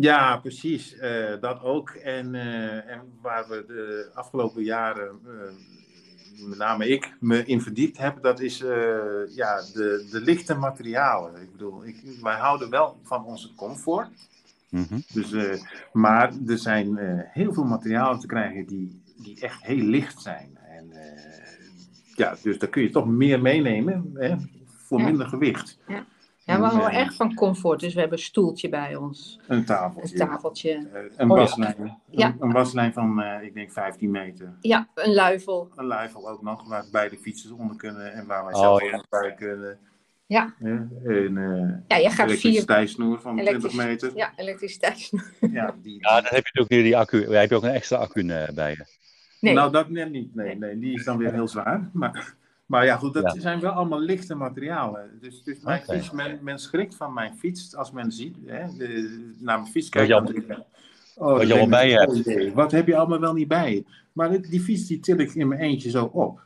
[0.00, 0.94] Ja, precies.
[0.94, 1.90] Uh, dat ook.
[1.90, 7.98] En, uh, en, waar we de afgelopen jaren, uh, met name ik, me in verdiept
[7.98, 8.58] heb, dat is
[9.28, 11.42] ja, de, de lichte materialen.
[11.42, 14.08] Ik bedoel, ik, wij houden wel van onze comfort.
[14.68, 15.02] Mm -hmm.
[15.12, 15.34] dus,
[15.92, 16.98] maar er zijn
[17.32, 20.58] heel veel materialen te krijgen die, die echt heel licht zijn.
[20.68, 20.92] En,
[22.14, 25.04] ja, dus daar kun je toch meer meenemen hè, voor ja.
[25.04, 25.78] minder gewicht.
[25.86, 26.04] Ja.
[26.44, 27.80] Ja, we houden echt van comfort.
[27.80, 29.40] Dus we hebben een stoeltje bij ons.
[29.46, 30.20] Een tafeltje.
[30.20, 30.88] Een tafeltje.
[30.94, 31.98] Uh, een, oh, waslijn.
[32.10, 32.26] Ja.
[32.26, 34.56] Een, een, waslijn van, uh, ik denk, 15 meter.
[34.60, 35.70] Ja, een luifel.
[35.76, 39.04] Een luifel ook nog, waar beide fietsers onder kunnen en waar wij zelf oh, ja.
[39.08, 39.78] bij kunnen.
[40.26, 40.54] Ja.
[40.58, 44.16] ja en, uh, ja, je gaat elektriciteitssnoer van Elektrisch, 20 meter.
[44.16, 45.32] Ja, elektriciteitssnoer.
[45.52, 47.34] ja, die, ja, dan heb je ook weer die accu.
[47.34, 48.24] Heb je ook een extra accu
[48.54, 48.86] bij je?
[49.40, 49.54] Nee.
[49.54, 50.34] Nou, dat net niet.
[50.34, 51.90] Nee, nee, die is dan weer heel zwaar.
[51.92, 52.34] Maar...
[52.72, 53.40] Maar ja, goed, dat ja.
[53.40, 55.10] zijn wel allemaal lichte materialen.
[55.20, 55.96] Dus, dus mijn okay.
[55.96, 59.88] fiets, men, men, schrikt van mijn fiets als men ziet, hè, de, naar mijn fiets
[59.88, 60.12] kijkt.
[60.12, 60.64] Wat je,
[61.14, 62.26] oh, wat je allemaal bij hebt.
[62.26, 65.48] Oh, wat heb je allemaal wel niet bij Maar die fiets die til ik in
[65.48, 66.40] mijn eentje zo op.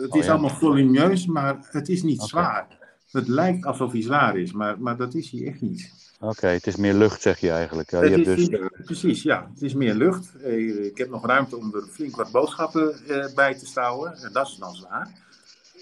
[0.00, 0.32] Het is oh, ja.
[0.32, 2.28] allemaal volumineus, maar het is niet okay.
[2.28, 2.66] zwaar.
[3.10, 5.92] Het lijkt alsof hij zwaar is, maar, maar dat is hij echt niet.
[6.20, 7.92] Oké, okay, het is meer lucht, zeg je eigenlijk.
[7.92, 8.48] Uh, je hebt dus...
[8.84, 9.50] Precies, ja.
[9.52, 10.32] Het is meer lucht.
[10.44, 14.16] Uh, ik heb nog ruimte om er flink wat boodschappen uh, bij te stouwen.
[14.16, 15.26] En dat is dan zwaar.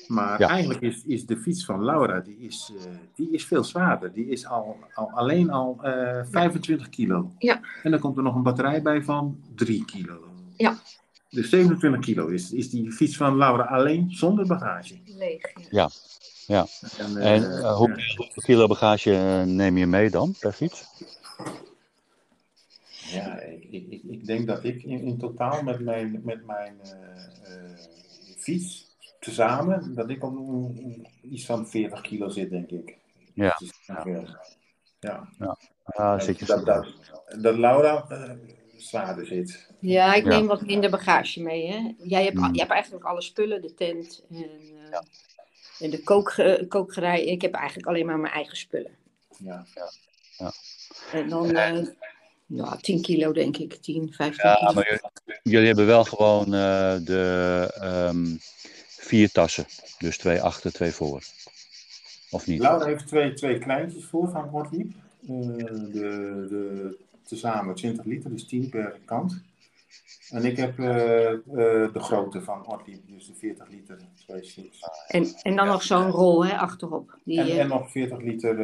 [0.09, 0.49] Maar ja.
[0.49, 2.83] eigenlijk is, is de fiets van Laura, die is, uh,
[3.15, 4.13] die is veel zwaarder.
[4.13, 7.33] Die is al, al alleen al uh, 25 kilo.
[7.39, 7.61] Ja.
[7.83, 10.19] En dan komt er nog een batterij bij van 3 kilo.
[10.57, 10.79] Ja.
[11.31, 14.99] Dus 27 kilo is, is die fiets van Laura alleen zonder bagage.
[15.05, 15.53] Leeg.
[15.71, 15.91] Ja.
[16.47, 16.67] ja.
[16.99, 18.43] En, uh, en uh, hoeveel ja.
[18.43, 20.85] kilo bagage neem je mee dan per fiets?
[23.13, 26.77] Ja, ik, ik, ik denk dat ik in, in totaal met mijn, met mijn
[28.37, 28.86] fiets
[29.27, 30.71] tezamen, dat ik op
[31.23, 32.97] iets van 40 kilo zit, denk ik.
[33.35, 33.61] Ja.
[33.87, 34.05] Ja.
[35.01, 35.29] ja.
[35.39, 35.59] ja.
[35.85, 36.87] Ah, zit je dat, dat,
[37.39, 38.31] dat Laura uh,
[38.77, 39.71] zwaarder zit.
[39.81, 40.47] Ja, ik neem ja.
[40.47, 41.67] wat minder bagage mee.
[41.67, 41.93] Hè?
[41.99, 42.55] Jij hebt, mm.
[42.55, 45.05] je hebt eigenlijk alle spullen, de tent en, uh, ja.
[45.79, 46.35] en de kook,
[46.69, 47.25] kookgerij.
[47.25, 48.97] Ik heb eigenlijk alleen maar mijn eigen spullen.
[49.39, 49.67] Ja.
[49.75, 49.91] ja.
[50.39, 50.53] ja.
[51.13, 51.87] En dan uh,
[52.47, 53.75] nou, 10 kilo, denk ik.
[53.75, 54.73] 10, 15 ja, kilo.
[54.73, 56.51] Maar jullie, jullie hebben wel gewoon
[57.05, 57.71] de.
[57.83, 58.39] Um,
[59.07, 59.67] vier tassen.
[59.99, 61.23] Dus twee achter, twee voor.
[62.31, 62.61] Of niet?
[62.61, 64.93] Laura heeft twee, twee kleintjes voor van Hortliep.
[65.23, 69.43] Uh, de, de, tezamen 20 liter, dus 10 per kant.
[70.31, 71.39] En ik heb uh, uh,
[71.93, 74.71] de grote van Hortliep, dus de 40 liter, twee.
[75.09, 77.19] En, en dan nog zo'n rol hè, achterop.
[77.25, 78.59] Die, en, en nog 40 liter,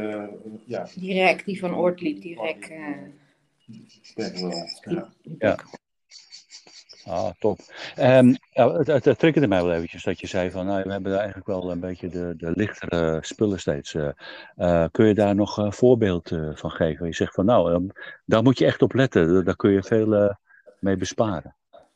[0.65, 0.89] ja.
[0.95, 2.73] Die rek, die van die rek.
[3.67, 3.87] Die,
[4.85, 5.13] ja.
[5.39, 5.59] ja.
[7.07, 7.59] Ah, top.
[7.99, 10.93] Um, ja, het, het, het triggerde mij wel eventjes dat je zei van, nou, we
[10.93, 13.95] hebben eigenlijk wel een beetje de, de lichtere spullen steeds.
[13.95, 14.09] Uh,
[14.59, 17.07] uh, kun je daar nog een voorbeeld uh, van geven?
[17.07, 17.91] Je zegt van, nou, um,
[18.25, 19.45] daar moet je echt op letten.
[19.45, 20.37] Daar kun je veel
[20.79, 21.55] mee besparen?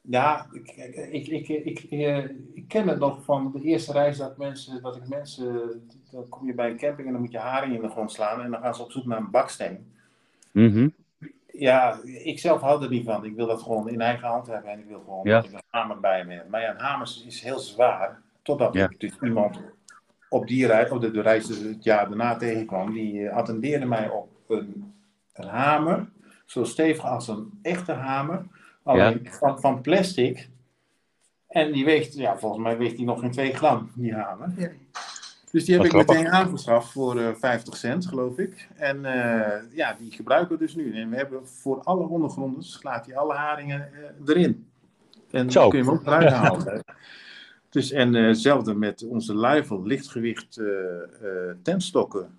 [0.09, 0.71] Ja, ik,
[1.11, 1.83] ik, ik, ik,
[2.55, 5.71] ik, ken het nog van de eerste reis dat, mensen, dat ik mensen.
[6.11, 8.41] Dan kom je bij een camping en dan moet je haring in de grond slaan
[8.41, 9.93] en dan gaan ze op zoek naar een baksteen.
[10.53, 10.89] Mhm.
[11.59, 13.25] Ja, ik zelf hou er niet van.
[13.25, 15.45] Ik wil dat gewoon in eigen hand hebben en ik wil gewoon Ja.
[15.45, 16.49] een hamer bij me heb.
[16.49, 18.21] Maar ja, een hamer is- heel zwaar.
[18.43, 18.89] Totdat Ja.
[18.89, 19.61] ik dus iemand
[20.29, 23.87] op die reis, op de, de reis dus het jaar daarna tegenkwam, die eh, attendeerde
[23.87, 24.95] mij op een,
[25.33, 26.09] een hamer,
[26.45, 28.47] zo stevig als een echte hamer,
[28.83, 30.49] alleen van, van plastic.
[31.49, 34.53] En die weegt, ja, volgens mij weegt die nog geen 2 gram, die hamer.
[35.51, 36.17] Dus die heb ik grappig.
[36.17, 38.69] meteen aangeschaft voor eh 50 cent, geloof ik.
[38.77, 40.95] En eh, ja, die gebruiken we dus nu.
[41.01, 44.67] En we hebben voor alle ondergronden, slaat hij alle haringen eh, erin.
[45.31, 45.61] En Zo.
[45.61, 46.85] dan kun je hem ook eruit halen.
[47.71, 50.67] Dus, en eh, hetzelfde met onze luifel, lichtgewicht eh,
[51.03, 52.39] eh, tentstokken.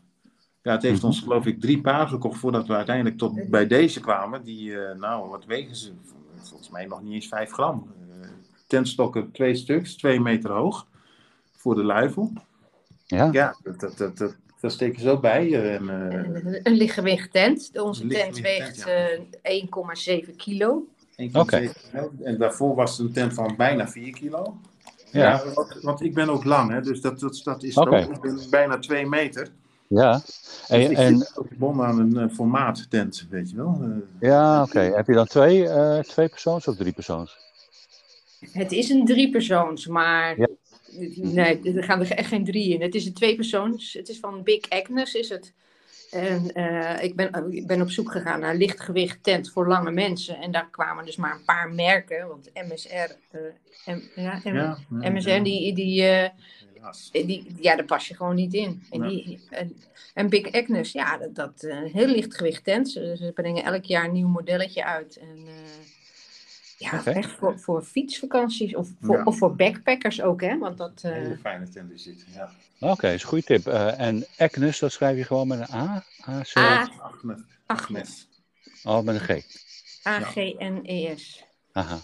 [0.62, 1.06] Ja, het heeft Mhm.
[1.06, 4.43] ons geloof ik drie paar gekocht voordat we uiteindelijk tot bij deze kwamen.
[4.43, 5.91] Die, eh, nou, wat wegen ze?
[6.36, 7.88] Volgens mij nog niet eens 5 gram.
[8.22, 8.28] Eh,
[8.67, 10.88] tentstokken twee stuks, twee meter hoog.
[11.52, 12.32] Voor de luifel.
[13.08, 13.30] Ja?
[13.32, 15.54] Ja, dat, dat, dat, dat, steken ze ook bij.
[15.54, 17.70] eh, En, eh, Een, een lichtgewicht tent.
[17.80, 20.88] Onze Een tent weegt tent, eh 1,7 kilo.
[21.22, 21.72] 1,7 Oké.
[22.24, 24.58] En daarvoor was het een tent van bijna 4 kilo.
[25.12, 25.22] Ja.
[25.22, 27.93] Ja, want, want ik ben ook lang, hè, dus dat, dat, dat is ook.
[27.93, 29.48] Ik ben bijna 2 meter.
[29.88, 30.13] Ja.
[30.13, 33.82] Dus En, ik en, gebonden aan een formaat tent, weet je wel.
[34.20, 34.80] Ja, oké.
[34.80, 37.38] Heb je dan twee, eh, twee persoons of drie persoons?
[38.52, 40.48] Het is een driepersoons, maar Ja.
[41.15, 42.82] Nee, er gaan er echt geen drie in.
[42.82, 43.93] Het is een tweepersoons.
[43.93, 45.54] Het is van Big Agnes is het.
[46.12, 50.38] En eh, ik, ben, ik ben op zoek gegaan naar lichtgewicht tent voor lange mensen.
[50.38, 52.28] En daar kwamen dus maar een paar merken.
[52.28, 53.41] Want MSR, eh,
[53.86, 56.30] M- ja, M- ja, ja, MSR, die, die, eh,
[57.12, 58.84] die, ja, daar pas je gewoon niet in.
[58.89, 59.76] En, die, en,
[60.13, 62.89] en Big Agnes, ja, dat, dat heel lichtgewicht tent.
[62.89, 65.17] Ze, ze brengen elk jaar een nieuw modelletje uit.
[65.17, 65.47] En
[66.77, 69.23] ja, echt voor, voor fietsvakanties of voor, Ja.
[69.23, 70.57] of voor backpackers ook, hè?
[70.57, 72.25] Want dat, Een eh, hele fijne tent is dit.
[72.33, 72.51] Ja.
[72.79, 73.67] Oké, is een goede tip.
[73.67, 76.03] Eh, en Agnes, dat schrijf je gewoon met een A?
[76.27, 77.39] A, C, A, Agnes.
[77.65, 78.27] Agnes.
[78.83, 79.45] Oh, met een G.
[80.07, 81.43] A-G-N-E-S.
[81.71, 81.99] Aha.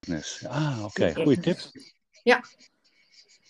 [0.00, 0.44] Agnes.
[0.48, 1.14] Ah, oké.
[1.14, 1.58] Goede tip.
[2.24, 2.40] En,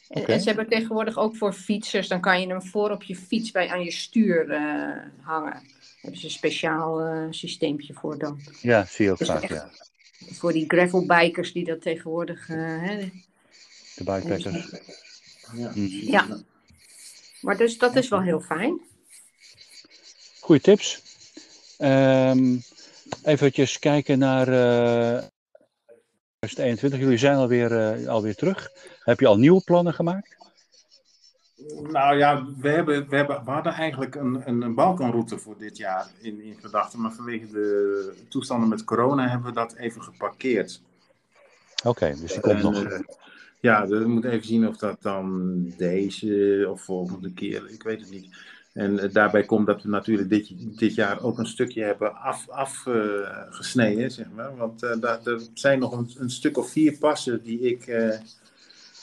[0.08, 3.50] En ze hebben tegenwoordig ook voor fietsers, dan kan je hem voor op je fiets
[3.50, 4.60] bij aan je stuur eh,
[5.20, 5.52] hangen.
[5.52, 5.62] Daar
[6.00, 8.40] hebben ze een speciaal eh systeempje voor dan.
[8.60, 9.70] Ja, zie je ook Dus vaak, ja.
[10.32, 12.48] Voor die gravelbikers die dat tegenwoordig.
[12.48, 12.96] eh, hè,
[13.96, 14.70] De bikepackers.
[15.54, 15.70] Ja.
[15.74, 16.10] Mhm.
[16.10, 16.26] Ja.
[17.40, 18.80] Maar dus dat is wel heel fijn.
[20.40, 21.02] Goeie tips.
[21.78, 22.56] Ehm
[23.22, 25.24] eventjes kijken naar eh
[26.54, 26.98] 2021.
[27.00, 28.70] Jullie zijn alweer, eh, alweer terug.
[29.00, 30.36] Heb je al nieuwe plannen gemaakt?
[31.90, 35.76] Nou ja, we, hebben, we, hebben, we hadden eigenlijk een, een, een Balkanroute voor dit
[35.76, 37.00] jaar in, in gedachten.
[37.00, 40.82] Maar vanwege de toestanden met corona hebben we dat even geparkeerd.
[41.84, 42.82] Oké, dus die komt En, nog.
[42.82, 42.98] eh,
[43.60, 48.10] ja, we moeten even zien of dat dan deze of volgende keer, ik weet het
[48.10, 48.36] niet.
[48.76, 53.46] En eh, daarbij komt dat we natuurlijk dit, dit jaar ook een stukje hebben afgesneden,
[53.46, 54.56] af, gesneden, zeg maar.
[54.56, 57.84] Want eh, daar, er zijn nog een, een stuk of vier passen die ik,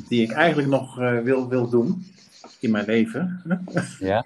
[0.08, 2.06] die ik eigenlijk nog wil, wil doen
[2.60, 3.42] in mijn leven.
[4.00, 4.26] Ja.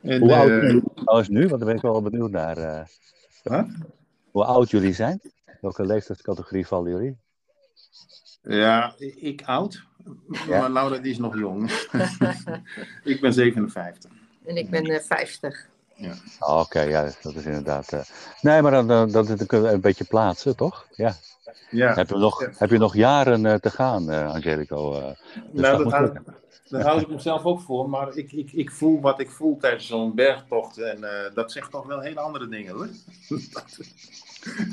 [0.00, 1.48] En, Hoe oud jullie trouwens nu?
[1.48, 2.88] Want daar ben ik wel benieuwd naar.
[4.30, 5.20] hoe oud jullie zijn?
[5.60, 7.16] Welke leeftijdscategorie vallen jullie?
[8.44, 9.82] Ja, ik oud,
[10.48, 10.58] Ja.
[10.60, 11.70] maar Laura die is nog jong.
[13.04, 14.10] ik ben 57.
[14.46, 15.66] En ik ben eh 50.
[16.40, 17.92] Oh, Oké, ja, dat is inderdaad.
[17.92, 18.00] eh,
[18.40, 20.86] Nee, maar dan, dan, dat dat kunnen we een beetje plaatsen, toch?
[20.94, 21.14] Ja.
[21.70, 21.94] Ja.
[21.94, 22.50] Heb je nog, Ja.
[22.56, 24.94] heb je nog jaren eh, te gaan, eh, Angelico?
[25.00, 25.06] eh?
[25.52, 25.90] Dus nou,
[26.68, 29.86] dat, houd ik mezelf ook voor, maar ik, ik, ik voel wat ik voel tijdens
[29.86, 30.78] zo'n bergtocht.
[30.78, 32.88] En eh, dat zegt toch wel hele andere dingen hoor.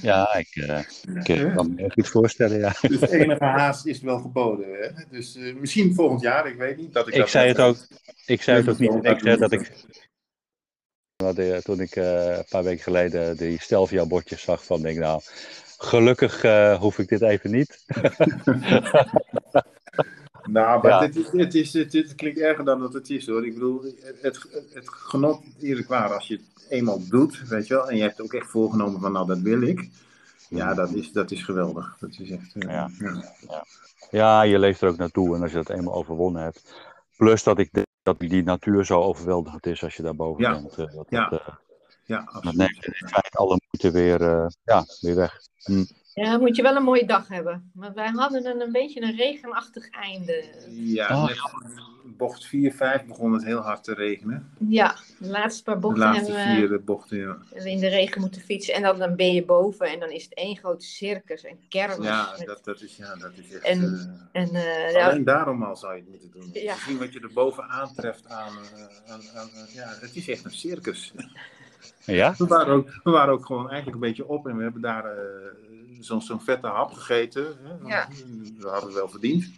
[0.01, 2.73] Ja, ik, eh, kan me echt iets voorstellen, ja.
[2.81, 4.67] Dus enige haast is wel geboden.
[4.81, 4.89] Hè?
[5.09, 6.93] Dus eh, misschien volgend jaar, ik weet niet.
[6.93, 7.77] Dat ik, Ik dat zei het ook,
[8.25, 9.03] ik zei het ook niet.
[9.37, 9.51] Dat
[11.47, 15.21] ik, toen ik een paar weken geleden die Stelvia bordjes zag van, denk ik, nou,
[15.77, 16.41] gelukkig
[16.77, 17.85] hoef ik dit even niet.
[20.43, 20.99] Nou, maar Ja.
[20.99, 23.45] dit, is, het, is, het klinkt erger dan dat het is hoor.
[23.45, 23.81] Ik bedoel,
[24.21, 28.01] het, het, genot eerlijk waar, als je het eenmaal doet, weet je wel, en je
[28.01, 29.89] hebt ook echt voorgenomen van nou, dat wil ik.
[30.49, 31.97] Ja, dat is, dat is geweldig.
[31.99, 32.55] Dat is echt.
[32.55, 32.89] eh, Ja.
[32.99, 33.65] ja.
[34.11, 36.73] Ja, je leeft er ook naartoe en als je dat eenmaal overwonnen hebt.
[37.17, 40.51] Plus dat ik denk dat die natuur zo overweldigend is als je daarboven Ja.
[40.51, 40.71] bent.
[40.77, 41.29] eh, dat, Ja.
[41.29, 41.47] dat, eh,
[42.05, 42.57] Ja, dat absoluut.
[42.57, 44.19] neemt in feite alle moeite weer,
[44.63, 45.39] ja, weer weg.
[46.13, 47.71] Ja, dan moet je wel een mooie dag hebben.
[47.73, 50.43] Maar wij hadden een, een beetje een regenachtig einde.
[50.69, 51.25] Ja, Oh.
[51.27, 51.39] net
[52.17, 54.49] bocht 4, 5 begon het heel hard te regenen.
[54.69, 57.25] Ja, de laatste paar De bochten laatste hebben, we, vier bochten, ja.
[57.25, 58.73] hebben we in de regen moeten fietsen.
[58.73, 62.05] En dan, dan ben je boven en dan is het één groot circus en kermis.
[62.05, 63.63] Ja, met- dat, dat is, ja, dat is echt...
[63.63, 66.49] En- eh, En eh, ja, Alleen daarom al zou je het moeten doen.
[66.63, 66.75] Ja.
[66.75, 70.45] Zien wat je er bovenaan treft aan, eh, aan, aan- aan- ja, het is echt
[70.45, 71.13] een circus.
[72.05, 72.33] Ja?
[72.37, 75.05] We waren ook, we waren ook gewoon eigenlijk een beetje op en we hebben daar
[75.05, 75.17] eh,
[76.03, 77.45] zo'n zo'n vette hap gegeten.
[77.63, 77.87] Hè.
[77.87, 78.07] Ja.
[78.57, 79.51] We hadden het wel verdiend.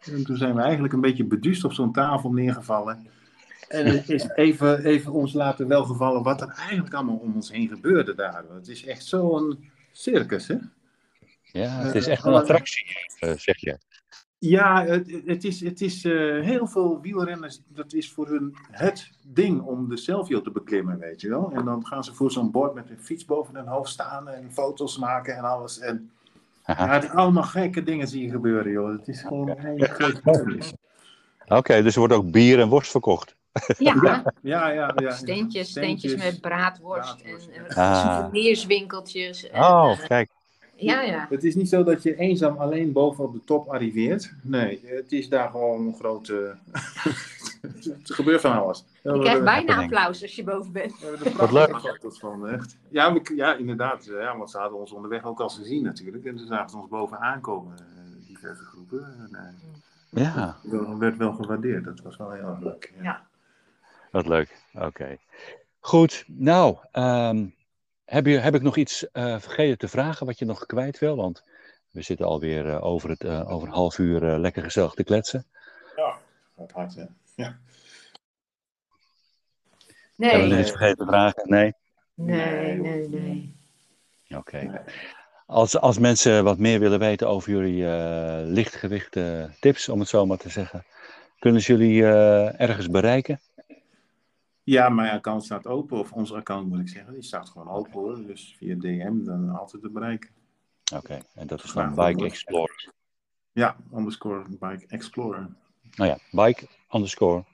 [0.00, 3.06] En toen zijn we eigenlijk een beetje beduust op zo'n tafel neergevallen.
[3.68, 7.68] En het is even, even ons laten welgevallen wat er eigenlijk allemaal om ons heen
[7.68, 8.44] gebeurde daar.
[8.48, 10.56] Want Het is echt zo'n circus, hè?
[11.52, 12.86] Ja, het is echt een attractie,
[13.18, 13.78] eh, zeg je.
[14.38, 19.10] Ja, het, het is, het is eh, heel veel wielrenners, dat is voor hun het
[19.22, 21.52] ding om de Selfie te beklimmen, weet je wel.
[21.52, 24.52] En dan gaan ze voor zo'n bord met een fiets boven hun hoofd staan en
[24.52, 25.78] foto's maken en alles.
[25.78, 26.10] En
[26.66, 28.90] ja, het allemaal gekke dingen zie je gebeuren, joh.
[28.90, 30.58] Het is gewoon een hele grote.
[31.46, 33.36] Oké, dus er wordt ook bier en worst verkocht.
[33.78, 34.92] ja, Ja, ja, ja.
[34.96, 35.10] ja.
[35.10, 38.16] steentjes, steentjes met braadworst, braadworst, en, Ah.
[38.18, 39.50] souvenirswinkeltjes.
[39.50, 40.30] En, Oh, eh, kijk.
[40.78, 41.26] Ja, ja.
[41.30, 44.32] Het is niet zo dat je eenzaam alleen boven op de top arriveert.
[44.42, 46.56] Nee, het is daar gewoon een grote...
[47.62, 48.84] het gebeurt van alles.
[49.02, 49.82] Je krijgt bijna happening.
[49.82, 51.02] applaus als je boven bent.
[51.02, 51.76] Er Wat leuk.
[51.78, 52.76] foto's van, echt.
[52.88, 54.06] Ja, we- ja, inderdaad.
[54.06, 56.24] eh, Ja, want ze hadden ons onderweg ook al gezien natuurlijk.
[56.24, 59.04] En ze zagen ze ons boven aankomen, eh, diverse groepen.
[59.18, 61.84] En, eh, Ja, dat werd wel gewaardeerd.
[61.84, 62.92] Dat was wel heel erg leuk.
[62.96, 63.02] Ja.
[63.02, 63.22] Ja.
[64.10, 64.56] wat leuk.
[64.74, 65.16] Oké.
[65.80, 67.46] Goed, nou, ehm,
[68.08, 71.16] heb, je, heb ik nog iets eh, vergeten te vragen wat je nog kwijt wil?
[71.16, 71.42] Want
[71.90, 75.04] we zitten alweer eh, over, het, eh, over een half uur eh, lekker gezellig te
[75.04, 75.46] kletsen.
[76.54, 77.04] Wat hard, hè?
[77.34, 77.58] Ja.
[80.16, 81.42] Hebben we Nee, nog iets vergeten te vragen?
[81.48, 81.72] Nee?
[82.14, 83.56] nee, nee, nee.
[84.36, 84.60] Oké.
[84.62, 84.80] Nee.
[85.46, 89.16] Als, als mensen wat meer willen weten over jullie eh lichtgewicht
[89.60, 90.84] tips, om het zo maar te zeggen,
[91.38, 93.40] kunnen ze jullie eh, ergens bereiken?
[94.68, 95.98] Ja, mijn account staat open.
[95.98, 97.12] Of onze account moet ik zeggen.
[97.12, 98.26] Die staat gewoon open hoor.
[98.26, 100.30] Dus via DM dan altijd te bereiken.
[100.94, 102.24] Oké, en dat is dan Bike.
[102.24, 102.92] Explorer.
[103.52, 105.48] Ja, underscore bike explorer.
[105.94, 107.44] Nou ja, Bike underscore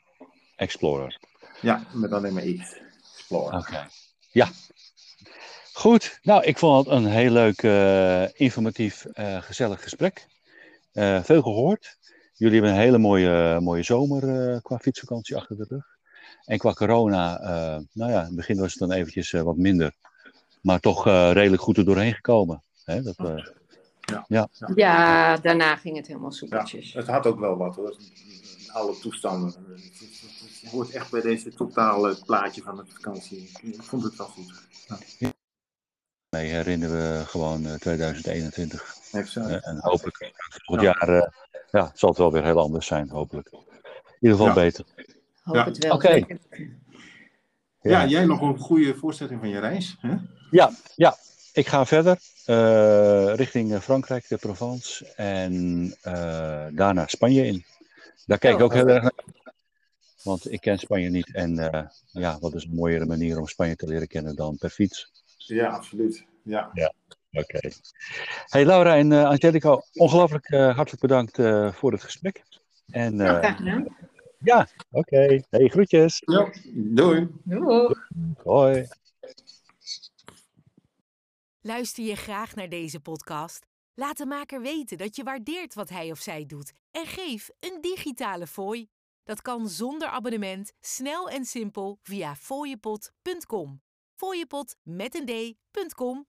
[0.56, 1.18] Explorer.
[1.60, 2.80] Ja, met alleen maar X.
[3.12, 3.58] Explorer.
[3.58, 3.88] Oké.
[4.32, 4.48] Ja.
[5.72, 6.18] Goed.
[6.22, 10.26] Nou, ik vond het een heel leuk, eh, informatief, eh, gezellig gesprek.
[10.92, 11.98] Eh, veel gehoord.
[12.32, 15.93] Jullie hebben een hele mooie, mooie zomer qua fietsvakantie achter de rug.
[16.44, 19.56] En qua corona, eh, nou ja, in het begin was het dan eventjes eh, wat
[19.56, 19.94] minder.
[20.62, 22.62] Maar toch eh, redelijk goed er doorheen gekomen.
[22.84, 23.44] Hè, dat, eh,
[24.74, 26.92] Ja, daarna ging het helemaal Ja, soepeltjes.
[26.92, 27.96] het had ook wel wat hoor.
[28.72, 29.54] Alle toestanden.
[30.60, 33.50] Het, hoort echt bij deze totale plaatje van de vakantie.
[33.62, 34.52] Ik vond het wel goed.
[36.30, 38.94] mee herinneren we gewoon eh, 2021.
[39.12, 39.48] Exact.
[39.48, 40.32] Eh, en hopelijk
[40.64, 41.28] volgend jaar eh,
[41.70, 43.48] ja, zal het wel weer heel anders zijn, hopelijk.
[43.52, 43.58] In
[44.20, 44.54] ieder geval Ja.
[44.54, 44.84] beter.
[45.44, 45.64] Hoop Ja.
[45.64, 45.92] het wel.
[45.94, 46.24] Oké.
[47.80, 48.06] ja.
[48.06, 49.96] jij nog een goede voorstelling van je reis.
[50.00, 50.14] Hè?
[50.50, 51.16] Ja, ja,
[51.52, 57.64] ik ga verder eh, richting eh, Frankrijk, de Provence en eh, daarna Spanje in.
[58.26, 59.24] Daar kijk ik Oh, ook heel erg naar.
[60.22, 63.76] Want ik ken Spanje niet en eh, ja, wat is een mooiere manier om Spanje
[63.76, 65.10] te leren kennen dan per fiets.
[65.36, 66.24] Ja, absoluut.
[66.42, 66.70] Ja.
[67.32, 67.58] Oké.
[68.48, 72.44] Hey Laura en eh, Angelico, ongelooflijk eh, hartelijk bedankt eh, voor het gesprek.
[72.90, 73.86] En graag gedaan.
[74.44, 75.42] Ja, oké.
[75.50, 76.22] Hey, groetjes.
[76.24, 76.52] ja.
[76.74, 77.28] Doei.
[77.44, 77.94] Doei.
[78.42, 78.86] Hoi.
[81.60, 83.66] Luister je graag naar deze podcast?
[83.94, 87.78] Laat de maker weten dat je waardeert wat hij of zij doet en geef een
[87.80, 88.88] digitale fooi.
[89.22, 93.82] Dat kan zonder abonnement, snel en simpel via fooiepot.com.
[94.14, 96.26] Fooiepot met een d.com.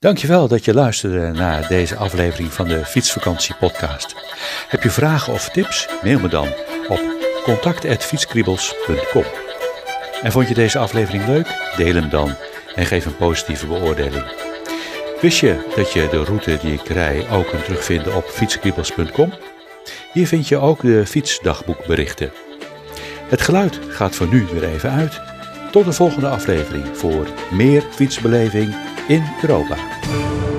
[0.00, 4.14] Dankjewel dat je luisterde naar deze aflevering van de Fietsvakantie podcast.
[4.68, 5.88] Heb je vragen of tips?
[6.02, 6.48] Mail me dan
[6.88, 7.00] op
[7.44, 9.24] contact@fietskriebels.com.
[10.22, 11.72] En vond je deze aflevering leuk?
[11.76, 12.34] Deel hem dan
[12.74, 14.24] en geef een positieve beoordeling.
[15.20, 19.32] Wist je dat je de route die ik rij ook kunt terugvinden op fietskriebels.com?
[20.12, 22.32] Hier vind je ook de fietsdagboekberichten.
[23.28, 25.20] Het geluid gaat voor nu weer even uit.
[25.70, 28.74] Tot de volgende aflevering voor meer fietsbeleving
[29.08, 30.57] in Europa.